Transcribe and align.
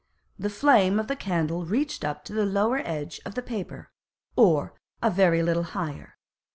The 0.39 0.49
Flame 0.49 0.99
of 0.99 1.05
the 1.07 1.15
Candle 1.15 1.63
reached 1.63 2.03
up 2.03 2.25
to 2.25 2.33
the 2.33 2.43
lower 2.43 2.81
edge 2.83 3.21
of 3.23 3.35
the 3.35 3.43
Paper, 3.43 3.91
or 4.35 4.73
a 4.99 5.11
very 5.11 5.43
little 5.43 5.61
higher. 5.77 6.17